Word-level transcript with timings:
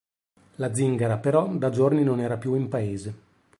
La 0.55 0.73
zingara, 0.73 1.19
però, 1.19 1.47
da 1.47 1.69
giorni 1.69 2.03
non 2.03 2.19
era 2.19 2.37
più 2.39 2.55
in 2.55 2.69
paese. 2.69 3.13